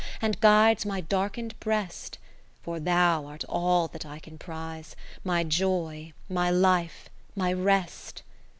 And 0.19 0.39
guides 0.41 0.83
my 0.83 1.01
darkened 1.01 1.59
breast: 1.59 2.17
For 2.63 2.79
thou 2.79 3.27
art 3.27 3.43
all 3.47 3.87
that 3.89 4.03
I 4.03 4.17
can 4.17 4.39
prize. 4.39 4.95
My 5.23 5.43
Joy, 5.43 6.13
my 6.27 6.49
Life, 6.49 7.07
my 7.35 7.53
Rest. 7.53 8.23